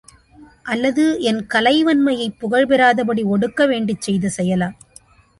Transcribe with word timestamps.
அல்லது 0.63 1.03
என் 1.21 1.41
கலைவன்மையைப் 1.53 2.39
புகழ் 2.39 2.65
பெறாதபடி 2.65 3.23
ஒடுக்க 3.25 3.67
வேண்டிச் 3.67 4.01
செய்த 4.01 4.31
செயலா? 4.37 4.69